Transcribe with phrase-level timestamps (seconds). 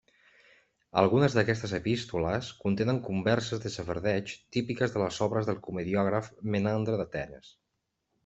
[0.99, 7.53] Algunes d'aquestes epístoles contenen converses de xafardeig típiques de les obres del comediògraf Menandre d'Atenes.